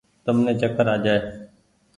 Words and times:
تم 0.23 0.37
ني 0.45 0.53
چڪر 0.61 0.87
آ 0.93 0.95
جآئي۔ 1.03 1.19